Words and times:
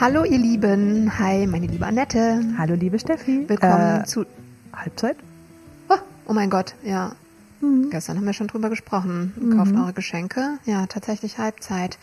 Hallo 0.00 0.24
ihr 0.24 0.38
Lieben, 0.38 1.18
hi 1.18 1.46
meine 1.46 1.66
liebe 1.66 1.84
Annette. 1.84 2.42
Hallo 2.56 2.74
liebe 2.74 2.98
Steffi. 2.98 3.46
Willkommen 3.46 4.00
äh, 4.00 4.04
zu 4.06 4.24
Halbzeit. 4.72 5.18
Oh, 5.90 5.98
oh 6.26 6.32
mein 6.32 6.48
Gott, 6.48 6.74
ja. 6.82 7.12
Mhm. 7.60 7.90
Gestern 7.90 8.16
haben 8.16 8.24
wir 8.24 8.32
schon 8.32 8.46
drüber 8.46 8.70
gesprochen. 8.70 9.34
Mhm. 9.36 9.58
Kauft 9.58 9.74
eure 9.74 9.92
Geschenke. 9.92 10.58
Ja, 10.64 10.86
tatsächlich 10.86 11.36
Halbzeit. 11.36 11.98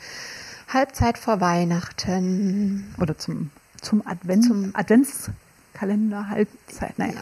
Halbzeit 0.72 1.18
vor 1.18 1.42
Weihnachten. 1.42 2.94
Oder 3.02 3.18
zum, 3.18 3.50
zum 3.82 4.06
Advent, 4.06 4.46
zum 4.46 4.76
Adventskalender 4.76 6.30
Halbzeit. 6.30 7.00
Naja. 7.00 7.14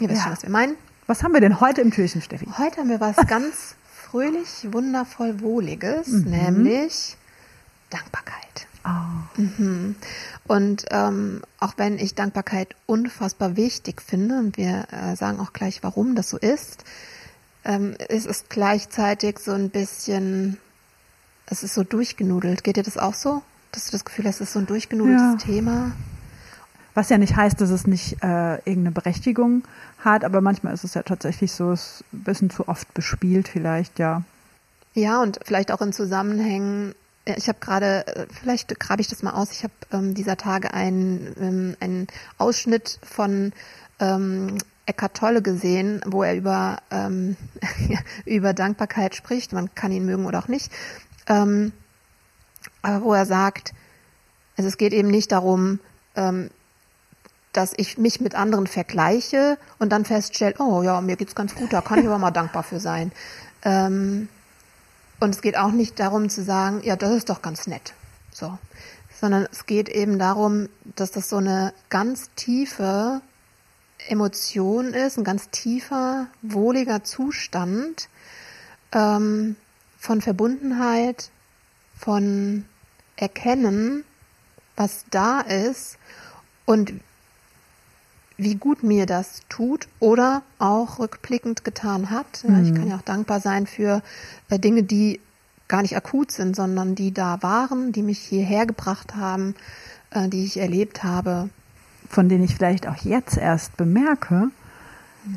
Ihr 0.00 0.08
wisst 0.08 0.18
ja. 0.18 0.24
schon, 0.24 0.32
was 0.32 0.42
wir 0.42 0.50
meinen. 0.50 0.74
Was 1.06 1.22
haben 1.22 1.34
wir 1.34 1.40
denn 1.40 1.60
heute 1.60 1.82
im 1.82 1.92
Türchen, 1.92 2.20
Steffi? 2.20 2.48
Heute 2.58 2.78
haben 2.78 2.88
wir 2.88 2.98
was 2.98 3.14
ganz 3.28 3.76
fröhlich, 3.94 4.66
wundervoll 4.72 5.40
Wohliges, 5.40 6.08
mhm. 6.08 6.30
nämlich 6.30 7.16
Dankbarkeit. 7.90 8.66
Oh. 8.88 9.40
Mhm. 9.40 9.96
Und 10.46 10.86
ähm, 10.90 11.42
auch 11.60 11.74
wenn 11.76 11.98
ich 11.98 12.14
Dankbarkeit 12.14 12.74
unfassbar 12.86 13.56
wichtig 13.56 14.02
finde, 14.02 14.38
und 14.38 14.56
wir 14.56 14.86
äh, 14.90 15.16
sagen 15.16 15.40
auch 15.40 15.52
gleich, 15.52 15.82
warum 15.82 16.14
das 16.14 16.30
so 16.30 16.38
ist, 16.38 16.84
ähm, 17.64 17.94
ist 18.08 18.26
es 18.26 18.46
gleichzeitig 18.48 19.38
so 19.38 19.52
ein 19.52 19.70
bisschen, 19.70 20.58
es 21.46 21.62
ist 21.62 21.74
so 21.74 21.84
durchgenudelt. 21.84 22.64
Geht 22.64 22.76
dir 22.76 22.82
das 22.82 22.96
auch 22.96 23.14
so? 23.14 23.42
Dass 23.72 23.86
du 23.86 23.92
das 23.92 24.04
Gefühl 24.04 24.26
hast, 24.26 24.36
es 24.36 24.48
ist 24.48 24.52
so 24.54 24.60
ein 24.60 24.66
durchgenudeltes 24.66 25.42
ja. 25.44 25.52
Thema? 25.52 25.92
Was 26.94 27.10
ja 27.10 27.18
nicht 27.18 27.36
heißt, 27.36 27.60
dass 27.60 27.70
es 27.70 27.86
nicht 27.86 28.24
äh, 28.24 28.56
irgendeine 28.56 28.90
Berechtigung 28.92 29.62
hat, 29.98 30.24
aber 30.24 30.40
manchmal 30.40 30.74
ist 30.74 30.84
es 30.84 30.94
ja 30.94 31.02
tatsächlich 31.02 31.52
so, 31.52 31.70
es 31.72 32.00
ist 32.00 32.04
ein 32.12 32.24
bisschen 32.24 32.50
zu 32.50 32.66
oft 32.66 32.92
bespielt 32.94 33.46
vielleicht, 33.46 33.98
ja. 33.98 34.22
Ja, 34.94 35.22
und 35.22 35.38
vielleicht 35.44 35.70
auch 35.70 35.80
in 35.80 35.92
Zusammenhängen 35.92 36.94
ich 37.36 37.48
habe 37.48 37.58
gerade, 37.60 38.06
äh, 38.06 38.26
vielleicht 38.30 38.78
grabe 38.78 39.00
ich 39.00 39.08
das 39.08 39.22
mal 39.22 39.32
aus, 39.32 39.50
ich 39.52 39.64
habe 39.64 39.72
ähm, 39.92 40.14
dieser 40.14 40.36
Tage 40.36 40.72
einen, 40.72 41.34
ähm, 41.40 41.76
einen 41.80 42.06
Ausschnitt 42.38 42.98
von 43.02 43.52
ähm, 44.00 44.58
Eckart 44.86 45.16
Tolle 45.16 45.42
gesehen, 45.42 46.00
wo 46.06 46.22
er 46.22 46.34
über, 46.34 46.78
ähm, 46.90 47.36
über 48.24 48.54
Dankbarkeit 48.54 49.14
spricht. 49.14 49.52
Man 49.52 49.74
kann 49.74 49.92
ihn 49.92 50.06
mögen 50.06 50.26
oder 50.26 50.38
auch 50.38 50.48
nicht. 50.48 50.72
Ähm, 51.26 51.72
aber 52.82 53.04
wo 53.04 53.12
er 53.12 53.26
sagt, 53.26 53.74
also 54.56 54.68
es 54.68 54.78
geht 54.78 54.92
eben 54.92 55.08
nicht 55.08 55.30
darum, 55.32 55.80
ähm, 56.16 56.50
dass 57.52 57.72
ich 57.76 57.98
mich 57.98 58.20
mit 58.20 58.34
anderen 58.34 58.66
vergleiche 58.66 59.58
und 59.78 59.90
dann 59.90 60.04
feststelle, 60.04 60.54
oh 60.58 60.82
ja, 60.82 61.00
mir 61.00 61.16
geht's 61.16 61.34
ganz 61.34 61.54
gut, 61.54 61.72
da 61.72 61.80
kann 61.80 61.98
ich 61.98 62.06
aber 62.06 62.18
mal 62.18 62.30
dankbar 62.30 62.62
für 62.62 62.80
sein. 62.80 63.12
Ähm, 63.62 64.28
und 65.20 65.34
es 65.34 65.42
geht 65.42 65.56
auch 65.56 65.72
nicht 65.72 65.98
darum 65.98 66.28
zu 66.28 66.42
sagen, 66.42 66.80
ja, 66.82 66.96
das 66.96 67.12
ist 67.12 67.28
doch 67.28 67.42
ganz 67.42 67.66
nett. 67.66 67.94
So. 68.32 68.58
Sondern 69.20 69.48
es 69.50 69.66
geht 69.66 69.88
eben 69.88 70.18
darum, 70.18 70.68
dass 70.96 71.10
das 71.10 71.28
so 71.28 71.36
eine 71.36 71.72
ganz 71.88 72.30
tiefe 72.36 73.20
Emotion 74.06 74.94
ist, 74.94 75.18
ein 75.18 75.24
ganz 75.24 75.50
tiefer, 75.50 76.28
wohliger 76.42 77.02
Zustand 77.02 78.08
ähm, 78.92 79.56
von 79.98 80.20
Verbundenheit, 80.20 81.30
von 81.96 82.64
Erkennen, 83.16 84.04
was 84.76 85.04
da 85.10 85.40
ist 85.40 85.98
und 86.64 86.92
wie 88.38 88.54
gut 88.54 88.84
mir 88.84 89.04
das 89.04 89.42
tut 89.48 89.88
oder 89.98 90.42
auch 90.58 91.00
rückblickend 91.00 91.64
getan 91.64 92.08
hat. 92.08 92.44
Mhm. 92.44 92.64
Ich 92.64 92.74
kann 92.74 92.88
ja 92.88 92.96
auch 92.96 93.02
dankbar 93.02 93.40
sein 93.40 93.66
für 93.66 94.00
äh, 94.48 94.58
Dinge, 94.60 94.84
die 94.84 95.20
gar 95.66 95.82
nicht 95.82 95.96
akut 95.96 96.30
sind, 96.30 96.56
sondern 96.56 96.94
die 96.94 97.12
da 97.12 97.42
waren, 97.42 97.92
die 97.92 98.02
mich 98.02 98.20
hierher 98.20 98.64
gebracht 98.64 99.16
haben, 99.16 99.54
äh, 100.10 100.28
die 100.28 100.44
ich 100.44 100.58
erlebt 100.58 101.02
habe. 101.02 101.50
Von 102.08 102.28
denen 102.28 102.44
ich 102.44 102.54
vielleicht 102.54 102.86
auch 102.86 102.96
jetzt 102.98 103.36
erst 103.36 103.76
bemerke, 103.76 104.48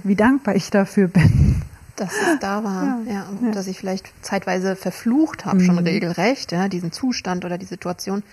wie 0.04 0.16
dankbar 0.16 0.56
ich 0.56 0.70
dafür 0.70 1.08
bin. 1.08 1.64
Dass 1.98 2.14
es 2.14 2.40
da 2.40 2.64
war, 2.64 3.00
ja, 3.06 3.14
ja, 3.14 3.26
ja. 3.42 3.52
dass 3.52 3.68
ich 3.68 3.78
vielleicht 3.78 4.12
zeitweise 4.24 4.76
verflucht 4.76 5.46
habe, 5.46 5.58
mhm. 5.58 5.66
schon 5.66 5.78
regelrecht, 5.80 6.52
ja, 6.52 6.70
diesen 6.70 6.92
Zustand 6.92 7.46
oder 7.46 7.58
die 7.58 7.66
Situation. 7.66 8.24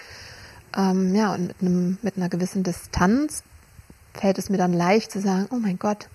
Ähm, 0.77 1.15
ja, 1.15 1.35
und 1.35 1.49
mit, 1.49 1.57
einem, 1.61 1.99
mit 2.03 2.17
einer 2.17 2.29
gewissen 2.29 2.63
Distanz 2.63 3.43
fällt 4.19 4.39
es 4.39 4.51
mir 4.51 4.59
dann 4.59 4.73
leicht 4.73 5.11
zu 5.13 5.21
sagen, 5.21 5.47
oh 5.51 5.57
mein 5.57 5.79
Gott, 5.79 6.09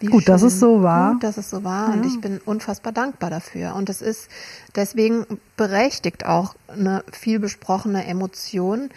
wie 0.00 0.06
gut, 0.06 0.24
schön, 0.24 0.32
dass 0.32 0.42
es 0.42 0.60
so 0.60 0.82
war. 0.82 1.14
Gut, 1.14 1.24
dass 1.24 1.36
es 1.36 1.50
so 1.50 1.64
war. 1.64 1.88
Ja. 1.88 1.94
Und 1.94 2.06
ich 2.06 2.20
bin 2.20 2.38
unfassbar 2.44 2.92
dankbar 2.92 3.30
dafür. 3.30 3.74
Und 3.74 3.88
es 3.88 4.00
ist 4.00 4.28
deswegen 4.76 5.26
berechtigt 5.56 6.24
auch 6.24 6.54
eine 6.68 7.04
viel 7.10 7.40
besprochene 7.40 8.06
Emotion, 8.06 8.90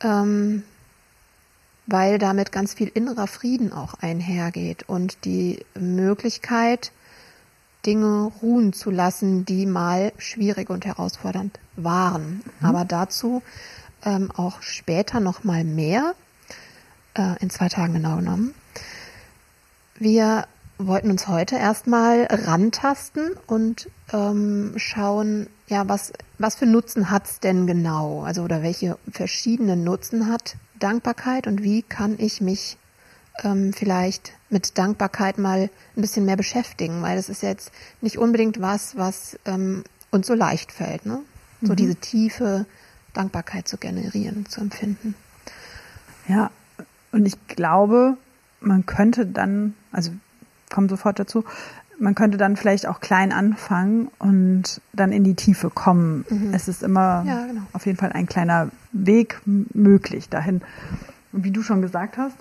ähm, 0.00 0.64
weil 1.86 2.18
damit 2.18 2.52
ganz 2.52 2.74
viel 2.74 2.88
innerer 2.88 3.26
Frieden 3.26 3.72
auch 3.72 3.94
einhergeht 4.00 4.88
und 4.88 5.24
die 5.24 5.64
Möglichkeit, 5.78 6.92
Dinge 7.86 8.30
ruhen 8.42 8.72
zu 8.72 8.90
lassen, 8.90 9.44
die 9.44 9.66
mal 9.66 10.12
schwierig 10.18 10.68
und 10.68 10.84
herausfordernd 10.84 11.58
waren. 11.76 12.42
Mhm. 12.60 12.66
Aber 12.66 12.84
dazu 12.84 13.42
ähm, 14.04 14.30
auch 14.32 14.62
später 14.62 15.20
noch 15.20 15.44
mal 15.44 15.64
mehr 15.64 16.14
äh, 17.20 17.36
in 17.40 17.50
zwei 17.50 17.68
Tagen 17.68 17.94
genau 17.94 18.16
genommen. 18.16 18.54
Wir 19.98 20.46
wollten 20.78 21.10
uns 21.10 21.28
heute 21.28 21.56
erstmal 21.56 22.24
rantasten 22.30 23.32
und 23.46 23.90
ähm, 24.12 24.72
schauen, 24.76 25.46
ja, 25.68 25.88
was, 25.88 26.12
was 26.38 26.54
für 26.56 26.64
Nutzen 26.64 27.10
hat's 27.10 27.38
denn 27.38 27.66
genau? 27.66 28.22
Also 28.22 28.42
oder 28.42 28.62
welche 28.62 28.96
verschiedenen 29.12 29.84
Nutzen 29.84 30.26
hat 30.26 30.56
Dankbarkeit 30.78 31.46
und 31.46 31.62
wie 31.62 31.82
kann 31.82 32.16
ich 32.18 32.40
mich 32.40 32.78
ähm, 33.44 33.74
vielleicht 33.74 34.32
mit 34.48 34.78
Dankbarkeit 34.78 35.36
mal 35.36 35.68
ein 35.96 36.00
bisschen 36.00 36.24
mehr 36.24 36.36
beschäftigen, 36.36 37.02
weil 37.02 37.16
das 37.16 37.28
ist 37.28 37.42
jetzt 37.42 37.70
nicht 38.00 38.16
unbedingt 38.16 38.62
was, 38.62 38.96
was 38.96 39.38
ähm, 39.44 39.84
uns 40.10 40.26
so 40.26 40.34
leicht 40.34 40.72
fällt, 40.72 41.04
ne? 41.04 41.20
So 41.60 41.72
mhm. 41.72 41.76
diese 41.76 41.96
tiefe 41.96 42.64
Dankbarkeit 43.12 43.68
zu 43.68 43.76
generieren, 43.76 44.46
zu 44.46 44.62
empfinden. 44.62 45.14
Ja, 46.26 46.50
und 47.12 47.26
ich 47.26 47.46
glaube, 47.48 48.16
man 48.60 48.86
könnte 48.86 49.26
dann, 49.26 49.74
also 49.92 50.12
komme 50.70 50.88
sofort 50.88 51.18
dazu, 51.18 51.44
man 51.98 52.14
könnte 52.14 52.38
dann 52.38 52.56
vielleicht 52.56 52.86
auch 52.86 53.00
klein 53.00 53.32
anfangen 53.32 54.08
und 54.18 54.80
dann 54.92 55.12
in 55.12 55.22
die 55.22 55.34
Tiefe 55.34 55.68
kommen. 55.68 56.24
Mhm. 56.30 56.54
Es 56.54 56.66
ist 56.66 56.82
immer 56.82 57.24
ja, 57.26 57.46
genau. 57.46 57.62
auf 57.72 57.84
jeden 57.86 57.98
Fall 57.98 58.12
ein 58.12 58.26
kleiner 58.26 58.70
Weg 58.92 59.40
möglich 59.44 60.28
dahin. 60.28 60.62
Und 61.32 61.44
wie 61.44 61.50
du 61.50 61.62
schon 61.62 61.82
gesagt 61.82 62.16
hast, 62.16 62.36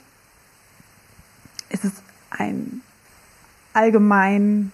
ist 1.70 1.84
es 1.84 1.92
ein 2.30 2.82
allgemein 3.74 4.72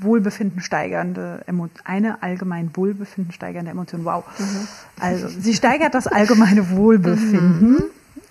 Wohlbefinden 0.00 0.60
steigernde 0.60 1.42
Emotion, 1.46 1.82
eine 1.84 2.22
allgemein 2.22 2.70
Wohlbefinden 2.74 3.32
steigernde 3.32 3.70
Emotion. 3.70 4.04
Wow. 4.04 4.24
Mhm. 4.38 4.68
Also 5.00 5.28
sie 5.28 5.54
steigert 5.54 5.94
das 5.94 6.06
allgemeine 6.06 6.70
Wohlbefinden. 6.70 7.72
Mhm. 7.72 7.84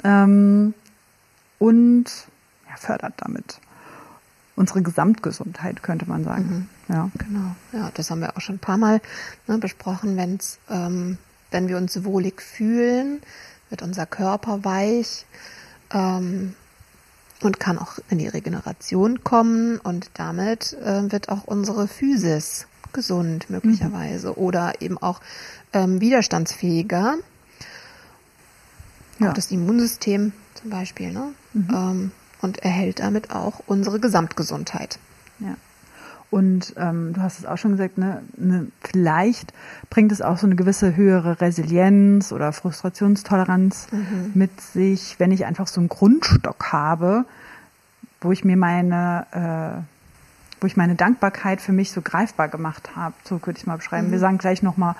Ähm, 0.03 0.73
und 1.59 2.05
ja, 2.67 2.75
fördert 2.77 3.13
damit 3.17 3.59
unsere 4.55 4.81
Gesamtgesundheit, 4.81 5.81
könnte 5.83 6.07
man 6.07 6.23
sagen. 6.23 6.69
Mhm. 6.87 6.93
Ja. 6.93 7.09
Genau. 7.17 7.55
Ja, 7.71 7.91
das 7.93 8.11
haben 8.11 8.21
wir 8.21 8.37
auch 8.37 8.41
schon 8.41 8.55
ein 8.55 8.59
paar 8.59 8.77
Mal 8.77 9.01
ne, 9.47 9.57
besprochen. 9.57 10.17
Wenn's, 10.17 10.59
ähm, 10.69 11.17
wenn 11.49 11.67
wir 11.67 11.77
uns 11.77 12.03
wohlig 12.03 12.41
fühlen, 12.41 13.21
wird 13.69 13.81
unser 13.81 14.05
Körper 14.05 14.63
weich 14.63 15.25
ähm, 15.93 16.55
und 17.41 17.59
kann 17.59 17.79
auch 17.79 17.97
in 18.09 18.19
die 18.19 18.27
Regeneration 18.27 19.23
kommen 19.23 19.77
und 19.79 20.11
damit 20.13 20.73
äh, 20.73 21.11
wird 21.11 21.29
auch 21.29 21.45
unsere 21.45 21.87
Physis 21.87 22.67
gesund 22.93 23.49
möglicherweise 23.49 24.29
mhm. 24.29 24.35
oder 24.35 24.81
eben 24.81 24.97
auch 24.97 25.21
ähm, 25.73 26.01
widerstandsfähiger. 26.01 27.15
Ja. 29.21 29.29
Auch 29.29 29.33
das 29.33 29.51
Immunsystem 29.51 30.33
zum 30.55 30.69
Beispiel, 30.69 31.11
ne? 31.11 31.33
Mhm. 31.53 31.67
Ähm, 31.71 32.11
und 32.41 32.59
erhält 32.59 32.99
damit 32.99 33.31
auch 33.31 33.61
unsere 33.67 33.99
Gesamtgesundheit. 33.99 34.97
Ja. 35.39 35.55
Und 36.31 36.73
ähm, 36.77 37.11
du 37.13 37.21
hast 37.21 37.39
es 37.39 37.45
auch 37.45 37.57
schon 37.57 37.71
gesagt, 37.71 37.97
ne, 37.97 38.23
ne, 38.37 38.67
vielleicht 38.81 39.53
bringt 39.89 40.13
es 40.13 40.21
auch 40.21 40.37
so 40.37 40.47
eine 40.47 40.55
gewisse 40.55 40.95
höhere 40.95 41.41
Resilienz 41.41 42.31
oder 42.31 42.53
Frustrationstoleranz 42.53 43.87
mhm. 43.91 44.31
mit 44.33 44.61
sich, 44.61 45.19
wenn 45.19 45.31
ich 45.31 45.45
einfach 45.45 45.67
so 45.67 45.81
einen 45.81 45.89
Grundstock 45.89 46.71
habe, 46.71 47.25
wo 48.21 48.31
ich 48.31 48.45
mir 48.45 48.55
meine, 48.55 49.25
äh, 49.33 50.61
wo 50.61 50.67
ich 50.67 50.77
meine 50.77 50.95
Dankbarkeit 50.95 51.59
für 51.59 51.73
mich 51.73 51.91
so 51.91 52.01
greifbar 52.01 52.47
gemacht 52.47 52.95
habe. 52.95 53.13
So 53.25 53.45
würde 53.45 53.59
ich 53.59 53.67
mal 53.67 53.75
beschreiben. 53.75 54.07
Mhm. 54.07 54.11
Wir 54.11 54.19
sagen 54.19 54.37
gleich 54.37 54.63
nochmal, 54.63 54.95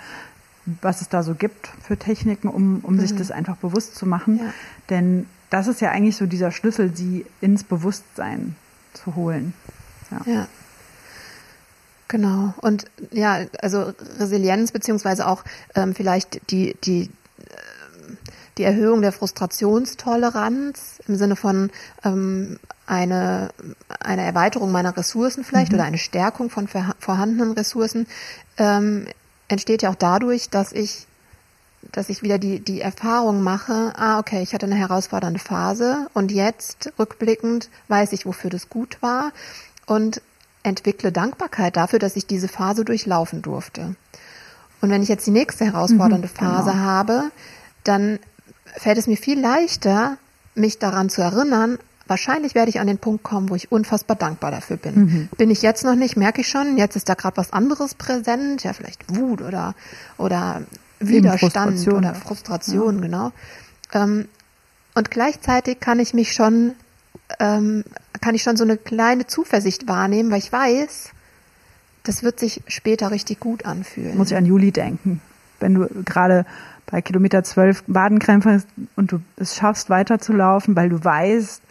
was 0.65 1.01
es 1.01 1.09
da 1.09 1.23
so 1.23 1.35
gibt 1.35 1.69
für 1.81 1.97
Techniken, 1.97 2.47
um, 2.47 2.79
um 2.83 2.95
mhm. 2.95 2.99
sich 2.99 3.15
das 3.15 3.31
einfach 3.31 3.57
bewusst 3.57 3.95
zu 3.95 4.05
machen. 4.05 4.39
Ja. 4.39 4.53
Denn 4.89 5.25
das 5.49 5.67
ist 5.67 5.81
ja 5.81 5.91
eigentlich 5.91 6.15
so 6.15 6.25
dieser 6.25 6.51
Schlüssel, 6.51 6.95
sie 6.95 7.25
ins 7.41 7.63
Bewusstsein 7.63 8.55
zu 8.93 9.15
holen. 9.15 9.53
ja. 10.11 10.33
ja. 10.33 10.47
Genau. 12.11 12.53
Und 12.57 12.85
ja, 13.11 13.45
also 13.61 13.93
Resilienz 14.19 14.73
beziehungsweise 14.73 15.25
auch 15.25 15.45
ähm, 15.75 15.95
vielleicht 15.95 16.51
die, 16.51 16.75
die, 16.83 17.03
äh, 17.03 17.09
die 18.57 18.63
Erhöhung 18.63 19.01
der 19.01 19.13
Frustrationstoleranz 19.13 20.99
im 21.07 21.15
Sinne 21.15 21.37
von 21.37 21.71
ähm, 22.03 22.59
eine, 22.85 23.51
eine 24.01 24.23
Erweiterung 24.23 24.73
meiner 24.73 24.97
Ressourcen 24.97 25.45
vielleicht 25.45 25.71
mhm. 25.71 25.77
oder 25.77 25.85
eine 25.85 25.97
Stärkung 25.97 26.49
von 26.49 26.67
vorhandenen 26.67 27.53
Ressourcen 27.53 28.07
ähm, 28.57 29.05
entsteht 29.51 29.81
ja 29.81 29.89
auch 29.89 29.95
dadurch, 29.95 30.49
dass 30.49 30.71
ich 30.71 31.07
dass 31.91 32.09
ich 32.09 32.21
wieder 32.21 32.37
die, 32.37 32.59
die 32.59 32.79
Erfahrung 32.79 33.41
mache, 33.41 33.93
ah, 33.95 34.19
okay, 34.19 34.43
ich 34.43 34.53
hatte 34.53 34.67
eine 34.67 34.75
herausfordernde 34.75 35.39
Phase 35.39 36.07
und 36.13 36.31
jetzt, 36.31 36.93
rückblickend, 36.99 37.69
weiß 37.87 38.13
ich, 38.13 38.27
wofür 38.27 38.51
das 38.51 38.69
gut 38.69 39.01
war. 39.01 39.31
Und 39.87 40.21
entwickle 40.61 41.11
Dankbarkeit 41.11 41.75
dafür, 41.75 41.97
dass 41.97 42.15
ich 42.15 42.27
diese 42.27 42.47
Phase 42.47 42.85
durchlaufen 42.85 43.41
durfte. 43.41 43.95
Und 44.79 44.91
wenn 44.91 45.01
ich 45.01 45.09
jetzt 45.09 45.25
die 45.25 45.31
nächste 45.31 45.65
herausfordernde 45.65 46.27
mhm, 46.27 46.31
Phase 46.31 46.71
genau. 46.71 46.83
habe, 46.83 47.31
dann 47.83 48.19
fällt 48.77 48.99
es 48.99 49.07
mir 49.07 49.17
viel 49.17 49.39
leichter, 49.39 50.17
mich 50.53 50.77
daran 50.77 51.09
zu 51.09 51.21
erinnern, 51.21 51.79
wahrscheinlich 52.11 52.53
werde 52.53 52.69
ich 52.69 52.79
an 52.79 52.87
den 52.87 52.99
Punkt 52.99 53.23
kommen, 53.23 53.49
wo 53.49 53.55
ich 53.55 53.71
unfassbar 53.71 54.15
dankbar 54.15 54.51
dafür 54.51 54.77
bin. 54.77 54.95
Mhm. 54.95 55.29
Bin 55.37 55.49
ich 55.49 55.63
jetzt 55.63 55.83
noch 55.83 55.95
nicht, 55.95 56.17
merke 56.17 56.41
ich 56.41 56.47
schon, 56.47 56.77
jetzt 56.77 56.95
ist 56.95 57.09
da 57.09 57.15
gerade 57.15 57.37
was 57.37 57.53
anderes 57.53 57.95
präsent, 57.95 58.63
ja 58.63 58.73
vielleicht 58.73 59.15
Wut 59.15 59.41
oder, 59.41 59.73
oder 60.17 60.61
Widerstand 60.99 61.39
Frustration, 61.39 61.95
oder 61.95 62.13
Frustration, 62.13 62.95
ja. 62.95 63.01
genau. 63.01 63.31
Ähm, 63.93 64.27
und 64.93 65.09
gleichzeitig 65.09 65.79
kann 65.79 65.99
ich 65.99 66.13
mich 66.13 66.33
schon 66.33 66.73
ähm, 67.39 67.83
kann 68.19 68.35
ich 68.35 68.43
schon 68.43 68.57
so 68.57 68.63
eine 68.63 68.77
kleine 68.77 69.25
Zuversicht 69.27 69.87
wahrnehmen, 69.87 70.31
weil 70.31 70.39
ich 70.39 70.51
weiß, 70.51 71.11
das 72.03 72.23
wird 72.23 72.39
sich 72.39 72.61
später 72.67 73.11
richtig 73.11 73.39
gut 73.39 73.65
anfühlen. 73.65 74.17
Muss 74.17 74.31
ich 74.31 74.37
an 74.37 74.45
Juli 74.45 74.71
denken. 74.71 75.21
Wenn 75.59 75.75
du 75.75 75.87
gerade 76.03 76.45
bei 76.87 77.01
Kilometer 77.01 77.43
12 77.43 77.83
Wadenkrämpfe 77.87 78.51
hast 78.51 78.67
und 78.95 79.11
du 79.11 79.21
es 79.37 79.55
schaffst, 79.55 79.89
weiterzulaufen, 79.89 80.75
weil 80.75 80.89
du 80.89 81.03
weißt, 81.03 81.61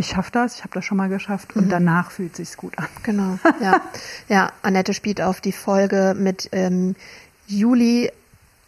ich 0.00 0.08
schaffe 0.08 0.32
das, 0.32 0.56
ich 0.56 0.62
habe 0.62 0.74
das 0.74 0.84
schon 0.84 0.96
mal 0.96 1.08
geschafft 1.08 1.54
und 1.54 1.66
mhm. 1.66 1.70
danach 1.70 2.10
fühlt 2.10 2.34
sich's 2.34 2.56
gut 2.56 2.76
an. 2.78 2.88
Genau, 3.02 3.38
ja. 3.60 3.80
ja, 4.28 4.52
Annette 4.62 4.94
spielt 4.94 5.20
auf 5.20 5.40
die 5.40 5.52
Folge 5.52 6.16
mit 6.18 6.48
ähm, 6.52 6.96
Juli 7.46 8.10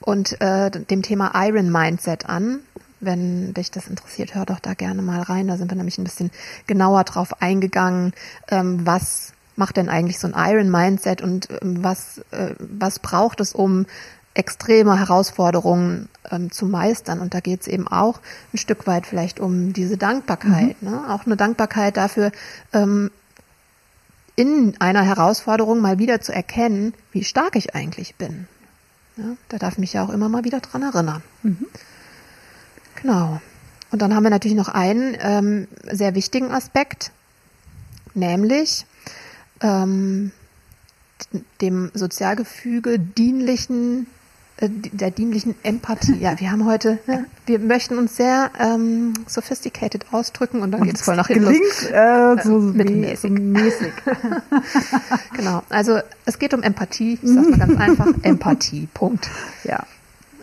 und 0.01 0.41
äh, 0.41 0.71
dem 0.71 1.03
Thema 1.03 1.33
Iron 1.35 1.71
Mindset 1.71 2.29
an. 2.29 2.61
Wenn 3.01 3.53
dich 3.55 3.73
das 3.73 3.89
interessiert, 3.89 4.37
hör 4.37 4.47
doch 4.47 4.61
da 4.61 4.75
gerne 4.75 5.03
mal 5.03 5.23
rein. 5.23 5.49
Da 5.49 5.57
sind 5.57 5.71
wir 5.71 5.77
nämlich 5.77 5.99
ein 5.99 6.05
bisschen 6.05 6.31
genauer 6.69 7.03
drauf 7.05 7.43
eingegangen, 7.43 8.13
ähm, 8.49 8.87
was 8.87 9.33
macht 9.57 9.77
denn 9.77 9.89
eigentlich 9.89 10.19
so 10.19 10.29
ein 10.29 10.35
Iron 10.37 10.71
Mindset 10.71 11.21
und 11.21 11.49
ähm, 11.63 11.83
was, 11.83 12.19
äh, 12.31 12.55
was 12.59 13.01
braucht 13.01 13.41
es, 13.41 13.55
um 13.55 13.87
extreme 14.35 14.99
Herausforderungen 14.99 16.09
ähm, 16.31 16.51
zu 16.51 16.67
meistern. 16.67 17.21
Und 17.21 17.35
da 17.35 17.41
geht 17.41 17.63
es 17.63 17.67
eben 17.67 17.87
auch 17.87 18.21
ein 18.53 18.59
Stück 18.59 18.87
weit 18.87 19.07
vielleicht 19.07 19.41
um 19.41 19.73
diese 19.73 19.97
Dankbarkeit. 19.97 20.81
Mhm. 20.83 20.91
Ne? 20.91 21.05
Auch 21.11 21.27
eine 21.27 21.37
Dankbarkeit 21.37 21.97
dafür, 21.97 22.33
ähm, 22.73 23.11
in 24.35 24.75
einer 24.81 25.03
Herausforderung 25.03 25.81
mal 25.81 25.99
wieder 25.99 26.21
zu 26.21 26.33
erkennen, 26.33 26.95
wie 27.13 27.25
stark 27.25 27.55
ich 27.57 27.75
eigentlich 27.75 28.15
bin. 28.17 28.49
Ja, 29.17 29.25
da 29.49 29.59
darf 29.59 29.77
mich 29.77 29.93
ja 29.93 30.03
auch 30.03 30.09
immer 30.09 30.31
mal 30.31 30.45
wieder 30.45 30.61
dran 30.61 30.83
erinnern. 30.83 31.23
Mhm. 31.43 31.67
Genau. 33.03 33.41
Und 33.91 34.01
dann 34.01 34.15
haben 34.15 34.23
wir 34.23 34.31
natürlich 34.31 34.57
noch 34.57 34.69
einen 34.69 35.17
ähm, 35.21 35.69
sehr 35.91 36.15
wichtigen 36.15 36.51
Aspekt, 36.51 37.13
nämlich 38.15 38.87
ähm, 39.61 40.33
dem 41.61 41.91
Sozialgefüge 41.93 42.99
dienlichen 42.99 44.07
der 44.61 45.11
dienlichen 45.11 45.55
Empathie. 45.63 46.19
Ja, 46.19 46.39
wir 46.39 46.51
haben 46.51 46.65
heute, 46.67 46.99
ne, 47.07 47.27
wir 47.47 47.59
möchten 47.59 47.99
uns 47.99 48.17
sehr 48.17 48.51
ähm, 48.61 49.15
sophisticated 49.27 50.07
ausdrücken 50.13 50.63
und 50.63 50.71
dann 50.71 50.83
geht 50.83 50.97
es 50.97 51.03
voll 51.03 51.17
nach 51.17 51.29
hinten 51.29 51.45
los. 51.45 51.85
Äh, 51.91 52.37
so 52.45 52.59
mittelmäßig. 52.59 53.31
So 53.31 53.43
mäßig. 53.43 53.93
genau, 55.37 55.63
also 55.69 55.99
es 56.27 56.39
geht 56.39 56.55
um 56.55 56.63
Empathie, 56.63 57.19
ich 57.21 57.29
sage 57.29 57.49
mal 57.49 57.59
ganz 57.59 57.81
einfach, 57.81 58.07
Empathie, 58.23 58.89
Punkt. 58.95 59.29
Ja. 59.65 59.85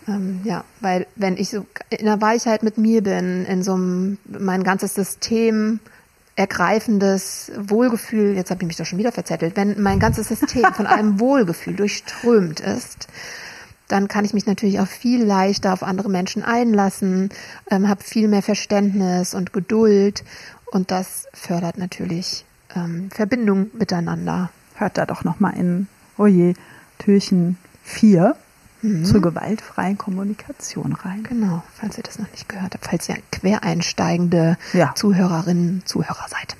Ähm, 0.06 0.40
ja, 0.44 0.64
weil 0.80 1.06
wenn 1.16 1.36
ich 1.36 1.50
so 1.50 1.66
in 1.88 2.04
der 2.04 2.20
Weichheit 2.20 2.62
mit 2.62 2.78
mir 2.78 3.02
bin, 3.02 3.46
in 3.46 3.62
so 3.62 3.74
einem, 3.74 4.18
mein 4.26 4.64
ganzes 4.64 4.94
System 4.94 5.80
ergreifendes 6.36 7.52
Wohlgefühl, 7.56 8.34
jetzt 8.34 8.50
habe 8.50 8.62
ich 8.62 8.66
mich 8.66 8.76
doch 8.76 8.86
schon 8.86 8.98
wieder 8.98 9.12
verzettelt, 9.12 9.56
wenn 9.56 9.80
mein 9.80 9.98
ganzes 9.98 10.28
System 10.28 10.64
von 10.74 10.86
einem 10.86 11.20
Wohlgefühl 11.20 11.74
durchströmt 11.74 12.60
ist, 12.60 13.08
dann 13.90 14.08
kann 14.08 14.24
ich 14.24 14.34
mich 14.34 14.46
natürlich 14.46 14.80
auch 14.80 14.86
viel 14.86 15.24
leichter 15.24 15.72
auf 15.72 15.82
andere 15.82 16.08
Menschen 16.08 16.42
einlassen, 16.42 17.30
ähm, 17.70 17.88
habe 17.88 18.04
viel 18.04 18.28
mehr 18.28 18.42
Verständnis 18.42 19.34
und 19.34 19.52
Geduld 19.52 20.24
und 20.70 20.90
das 20.90 21.26
fördert 21.32 21.76
natürlich 21.78 22.44
ähm, 22.74 23.10
Verbindung 23.10 23.70
miteinander. 23.76 24.50
Hört 24.74 24.96
da 24.96 25.06
doch 25.06 25.24
nochmal 25.24 25.56
in, 25.56 25.88
oh 26.16 26.26
je, 26.26 26.54
Türchen 26.98 27.58
4 27.82 28.36
mhm. 28.82 29.04
zur 29.04 29.20
gewaltfreien 29.20 29.98
Kommunikation 29.98 30.92
rein. 30.92 31.24
Genau, 31.24 31.62
falls 31.74 31.98
ihr 31.98 32.04
das 32.04 32.18
noch 32.18 32.30
nicht 32.30 32.48
gehört 32.48 32.74
habt, 32.74 32.86
falls 32.86 33.08
ihr 33.08 33.16
quereinsteigende 33.32 34.56
ja. 34.72 34.94
Zuhörerinnen, 34.94 35.82
Zuhörer 35.84 36.26
seid. 36.28 36.56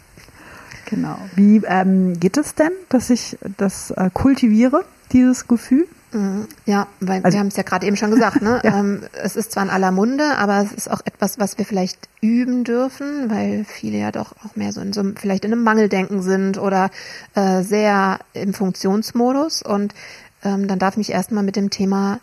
Genau. 0.87 1.17
Wie 1.37 1.63
ähm, 1.67 2.19
geht 2.19 2.37
es 2.37 2.57
denn, 2.57 2.73
dass 2.89 3.11
ich 3.11 3.39
das 3.57 3.93
äh, 3.93 4.11
kultiviere, 4.13 4.85
dieses 5.13 5.47
Gefühl? 5.47 5.87
Mhm. 6.13 6.49
Ja, 6.67 6.89
weil 7.01 7.23
also, 7.23 7.37
wir 7.37 7.41
haben 7.41 7.49
es 7.49 7.57
ja 7.57 7.63
gerade 7.63 7.87
eben 7.87 7.97
schon 7.97 8.11
gesagt, 8.11 8.43
ne? 8.43 8.61
ja. 8.65 8.79
ähm, 8.79 9.03
es 9.23 9.37
ist 9.37 9.53
zwar 9.53 9.63
in 9.63 9.71
aller 9.71 9.93
Munde, 9.93 10.37
aber 10.39 10.61
es 10.61 10.73
ist 10.73 10.91
auch 10.91 11.01
etwas, 11.05 11.39
was 11.39 11.59
wir 11.59 11.65
vielleicht 11.65 12.09
üben 12.21 12.65
dürfen, 12.65 13.31
weil 13.31 13.65
viele 13.65 13.99
ja 13.99 14.11
doch 14.11 14.35
auch 14.45 14.57
mehr 14.57 14.73
so 14.73 14.81
in 14.81 14.93
so 14.93 15.03
vielleicht 15.15 15.45
in 15.45 15.53
einem 15.53 15.63
Mangeldenken 15.63 16.23
sind 16.23 16.59
oder 16.59 16.91
äh, 17.35 17.63
sehr 17.63 18.19
im 18.33 18.55
Funktionsmodus 18.55 19.63
und 19.63 19.95
ähm, 20.43 20.67
dann 20.67 20.79
darf 20.79 20.95
ich 20.95 20.99
mich 20.99 21.13
erstmal 21.13 21.45
mit 21.45 21.57
dem 21.57 21.71
Thema 21.71 22.19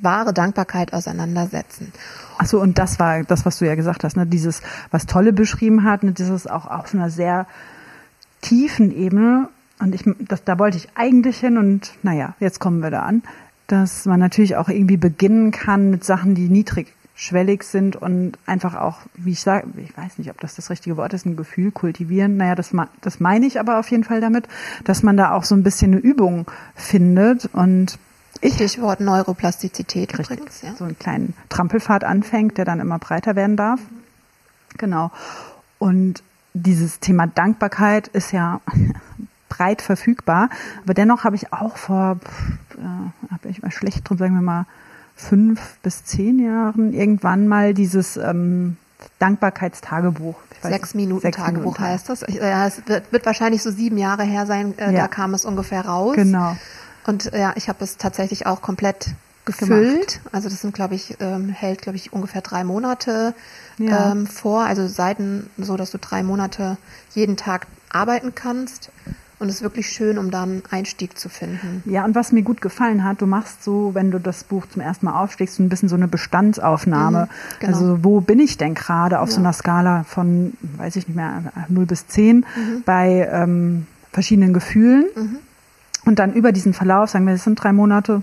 wahre 0.00 0.32
Dankbarkeit 0.32 0.92
auseinandersetzen. 0.92 1.92
Ach 2.38 2.46
so, 2.46 2.60
und 2.60 2.78
das 2.78 2.98
war 2.98 3.22
das, 3.24 3.44
was 3.44 3.58
du 3.58 3.66
ja 3.66 3.74
gesagt 3.74 4.04
hast, 4.04 4.16
ne? 4.16 4.26
Dieses, 4.26 4.62
was 4.90 5.06
Tolle 5.06 5.32
beschrieben 5.32 5.84
hat, 5.84 6.02
ne? 6.02 6.12
dieses 6.12 6.46
auch 6.46 6.66
auf 6.66 6.94
einer 6.94 7.10
sehr 7.10 7.46
tiefen 8.40 8.90
Ebene. 8.96 9.48
Und 9.80 9.94
ich, 9.94 10.04
das, 10.18 10.44
da 10.44 10.58
wollte 10.58 10.76
ich 10.76 10.88
eigentlich 10.94 11.38
hin 11.38 11.56
und 11.58 11.92
naja, 12.02 12.34
jetzt 12.40 12.58
kommen 12.58 12.82
wir 12.82 12.90
da 12.90 13.02
an, 13.02 13.22
dass 13.66 14.06
man 14.06 14.18
natürlich 14.18 14.56
auch 14.56 14.68
irgendwie 14.68 14.96
beginnen 14.96 15.50
kann 15.50 15.90
mit 15.90 16.04
Sachen, 16.04 16.34
die 16.34 16.48
niedrig 16.48 16.94
schwellig 17.14 17.64
sind 17.64 17.96
und 17.96 18.38
einfach 18.46 18.76
auch, 18.76 18.98
wie 19.14 19.32
ich 19.32 19.40
sage, 19.40 19.66
ich 19.76 19.96
weiß 19.96 20.18
nicht, 20.18 20.30
ob 20.30 20.40
das 20.40 20.54
das 20.54 20.70
richtige 20.70 20.96
Wort 20.96 21.12
ist, 21.14 21.26
ein 21.26 21.36
Gefühl 21.36 21.72
kultivieren. 21.72 22.36
Naja, 22.36 22.54
das, 22.54 22.72
das 23.00 23.18
meine 23.18 23.44
ich 23.44 23.58
aber 23.58 23.80
auf 23.80 23.90
jeden 23.90 24.04
Fall 24.04 24.20
damit, 24.20 24.46
dass 24.84 25.02
man 25.02 25.16
da 25.16 25.32
auch 25.32 25.42
so 25.42 25.56
ein 25.56 25.64
bisschen 25.64 25.92
eine 25.92 26.00
Übung 26.00 26.46
findet 26.76 27.46
und 27.52 27.98
ich, 28.40 28.54
Stichwort 28.54 29.00
Neuroplastizität 29.00 30.16
richtig, 30.16 30.38
übrigens, 30.38 30.62
ja. 30.62 30.74
so 30.76 30.84
einen 30.84 30.96
kleinen 30.96 31.34
Trampelpfad 31.48 32.04
anfängt, 32.04 32.56
der 32.56 32.64
dann 32.64 32.78
immer 32.78 33.00
breiter 33.00 33.34
werden 33.34 33.56
darf. 33.56 33.80
Genau. 34.76 35.10
Und 35.78 36.22
dieses 36.54 37.00
Thema 37.00 37.26
Dankbarkeit 37.26 38.06
ist 38.06 38.32
ja 38.32 38.60
breit 39.48 39.82
verfügbar, 39.82 40.50
aber 40.84 40.94
dennoch 40.94 41.24
habe 41.24 41.36
ich 41.36 41.52
auch 41.52 41.76
vor, 41.76 42.18
äh, 42.76 43.32
habe 43.32 43.48
ich 43.48 43.62
mal 43.62 43.70
schlecht 43.70 44.08
drum, 44.08 44.18
sagen 44.18 44.34
wir 44.34 44.42
mal, 44.42 44.66
fünf 45.16 45.78
bis 45.82 46.04
zehn 46.04 46.38
Jahren 46.38 46.92
irgendwann 46.92 47.48
mal 47.48 47.74
dieses 47.74 48.16
ähm, 48.16 48.76
Dankbarkeitstagebuch. 49.18 50.36
Sechs 50.62 50.94
Minuten 50.94 51.22
sechs 51.22 51.36
Tagebuch 51.36 51.78
Minuten. 51.78 51.82
heißt 51.82 52.08
das. 52.08 52.24
Ja, 52.28 52.66
es 52.66 52.82
wird, 52.86 53.12
wird, 53.12 53.26
wahrscheinlich 53.26 53.62
so 53.62 53.70
sieben 53.70 53.98
Jahre 53.98 54.24
her 54.24 54.46
sein, 54.46 54.76
äh, 54.78 54.92
ja. 54.92 55.02
da 55.02 55.08
kam 55.08 55.34
es 55.34 55.44
ungefähr 55.44 55.86
raus. 55.86 56.16
Genau. 56.16 56.56
Und 57.06 57.30
ja, 57.32 57.52
ich 57.56 57.68
habe 57.68 57.82
es 57.84 57.96
tatsächlich 57.96 58.46
auch 58.46 58.60
komplett 58.60 59.14
gefüllt. 59.44 60.18
Gemacht. 60.18 60.20
Also 60.32 60.48
das 60.48 60.60
sind, 60.60 60.74
glaube 60.74 60.94
ich, 60.94 61.16
ähm, 61.20 61.48
hält, 61.48 61.82
glaube 61.82 61.96
ich, 61.96 62.12
ungefähr 62.12 62.42
drei 62.42 62.64
Monate 62.64 63.34
ja. 63.78 64.12
ähm, 64.12 64.26
vor. 64.26 64.64
Also 64.64 64.86
Seiten 64.86 65.48
so, 65.56 65.76
dass 65.76 65.90
du 65.90 65.98
drei 65.98 66.22
Monate 66.22 66.76
jeden 67.14 67.36
Tag 67.36 67.66
arbeiten 67.90 68.34
kannst. 68.34 68.90
Und 69.38 69.48
es 69.48 69.56
ist 69.56 69.62
wirklich 69.62 69.88
schön, 69.88 70.18
um 70.18 70.32
da 70.32 70.42
einen 70.42 70.62
Einstieg 70.70 71.16
zu 71.16 71.28
finden. 71.28 71.82
Ja, 71.84 72.04
und 72.04 72.16
was 72.16 72.32
mir 72.32 72.42
gut 72.42 72.60
gefallen 72.60 73.04
hat, 73.04 73.20
du 73.20 73.26
machst 73.26 73.62
so, 73.62 73.94
wenn 73.94 74.10
du 74.10 74.18
das 74.18 74.42
Buch 74.42 74.66
zum 74.66 74.82
ersten 74.82 75.06
Mal 75.06 75.22
aufschlägst, 75.22 75.60
ein 75.60 75.68
bisschen 75.68 75.88
so 75.88 75.94
eine 75.94 76.08
Bestandsaufnahme. 76.08 77.26
Mhm, 77.26 77.60
genau. 77.60 77.72
Also 77.72 78.04
wo 78.04 78.20
bin 78.20 78.40
ich 78.40 78.58
denn 78.58 78.74
gerade 78.74 79.20
auf 79.20 79.28
ja. 79.28 79.34
so 79.36 79.40
einer 79.40 79.52
Skala 79.52 80.04
von, 80.04 80.54
weiß 80.76 80.96
ich 80.96 81.06
nicht 81.06 81.16
mehr, 81.16 81.52
0 81.68 81.86
bis 81.86 82.08
10 82.08 82.38
mhm. 82.38 82.44
bei 82.84 83.28
ähm, 83.30 83.86
verschiedenen 84.12 84.52
Gefühlen. 84.52 85.06
Mhm. 85.14 85.38
Und 86.04 86.18
dann 86.18 86.32
über 86.32 86.50
diesen 86.50 86.74
Verlauf, 86.74 87.10
sagen 87.10 87.26
wir, 87.26 87.34
es 87.34 87.44
sind 87.44 87.62
drei 87.62 87.72
Monate, 87.72 88.22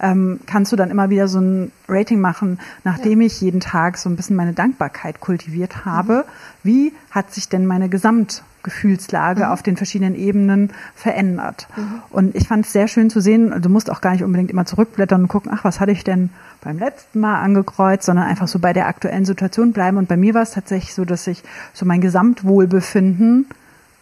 ähm, 0.00 0.40
kannst 0.46 0.72
du 0.72 0.76
dann 0.76 0.90
immer 0.90 1.10
wieder 1.10 1.28
so 1.28 1.40
ein 1.40 1.72
Rating 1.88 2.20
machen, 2.20 2.58
nachdem 2.84 3.20
ja. 3.20 3.26
ich 3.26 3.40
jeden 3.40 3.60
Tag 3.60 3.98
so 3.98 4.08
ein 4.08 4.16
bisschen 4.16 4.36
meine 4.36 4.52
Dankbarkeit 4.52 5.20
kultiviert 5.20 5.84
habe. 5.84 6.24
Mhm. 6.26 6.68
Wie 6.68 6.92
hat 7.10 7.32
sich 7.32 7.48
denn 7.48 7.66
meine 7.66 7.88
Gesamtgefühlslage 7.88 9.44
mhm. 9.44 9.50
auf 9.50 9.62
den 9.62 9.76
verschiedenen 9.76 10.14
Ebenen 10.14 10.70
verändert? 10.94 11.68
Mhm. 11.76 12.02
Und 12.10 12.34
ich 12.34 12.48
fand 12.48 12.66
es 12.66 12.72
sehr 12.72 12.88
schön 12.88 13.10
zu 13.10 13.20
sehen, 13.20 13.60
du 13.60 13.68
musst 13.68 13.90
auch 13.90 14.00
gar 14.00 14.12
nicht 14.12 14.24
unbedingt 14.24 14.50
immer 14.50 14.66
zurückblättern 14.66 15.22
und 15.22 15.28
gucken, 15.28 15.52
ach, 15.54 15.64
was 15.64 15.80
hatte 15.80 15.92
ich 15.92 16.04
denn 16.04 16.30
beim 16.62 16.78
letzten 16.78 17.20
Mal 17.20 17.40
angekreuzt, 17.40 18.04
sondern 18.04 18.26
einfach 18.26 18.48
so 18.48 18.58
bei 18.58 18.72
der 18.72 18.88
aktuellen 18.88 19.24
Situation 19.24 19.72
bleiben. 19.72 19.98
Und 19.98 20.08
bei 20.08 20.16
mir 20.16 20.34
war 20.34 20.42
es 20.42 20.52
tatsächlich 20.52 20.94
so, 20.94 21.04
dass 21.04 21.26
ich 21.26 21.42
so 21.72 21.84
mein 21.84 22.00
Gesamtwohlbefinden 22.00 23.46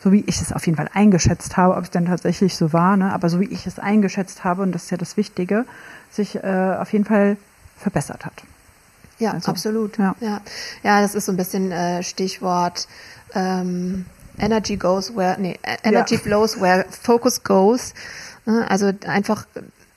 so 0.03 0.11
wie 0.11 0.25
ich 0.27 0.41
es 0.41 0.53
auf 0.53 0.67
jeden 0.67 0.77
Fall 0.77 0.91
eingeschätzt 0.93 1.57
habe, 1.57 1.77
ob 1.77 1.85
es 1.85 1.91
denn 1.91 2.07
tatsächlich 2.07 2.57
so 2.57 2.73
war, 2.73 2.97
ne? 2.97 3.13
aber 3.13 3.29
so 3.29 3.39
wie 3.41 3.47
ich 3.47 3.67
es 3.67 3.79
eingeschätzt 3.79 4.43
habe, 4.43 4.63
und 4.63 4.73
das 4.73 4.85
ist 4.85 4.91
ja 4.91 4.97
das 4.97 5.17
Wichtige, 5.17 5.65
sich 6.11 6.37
äh, 6.37 6.77
auf 6.79 6.93
jeden 6.93 7.05
Fall 7.05 7.37
verbessert 7.77 8.25
hat. 8.25 8.43
Ja, 9.19 9.33
also, 9.33 9.53
absolut. 9.53 9.99
Ja. 9.99 10.17
ja. 10.21 10.41
Ja, 10.83 11.01
das 11.01 11.15
ist 11.15 11.27
so 11.27 11.33
ein 11.33 11.37
bisschen 11.37 11.71
äh, 11.71 12.03
Stichwort 12.03 12.89
ähm, 13.35 14.07
Energy 14.39 14.77
goes 14.77 15.15
where, 15.15 15.37
nee, 15.39 15.59
Energy 15.85 16.15
ja. 16.15 16.21
flows 16.21 16.61
where 16.61 16.85
focus 16.91 17.45
goes. 17.45 17.95
Ne? 18.45 18.69
Also 18.69 18.93
einfach 19.07 19.47